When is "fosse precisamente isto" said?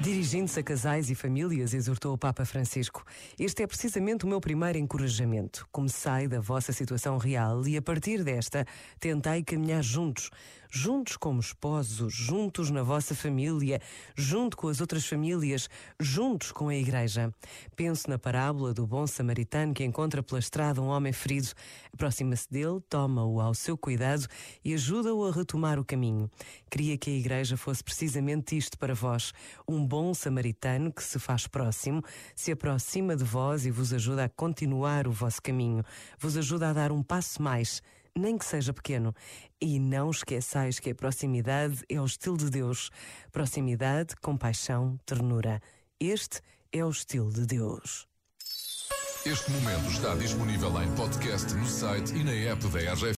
27.56-28.78